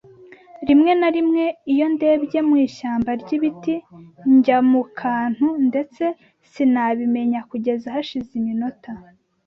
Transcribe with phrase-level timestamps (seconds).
[0.67, 1.43] Rimwe na rimwe,
[1.73, 3.75] iyo ndebye mu ishyamba ryibiti,
[4.33, 6.03] njya mu kantu ndetse
[6.49, 8.91] sinabimenya kugeza hashize iminota.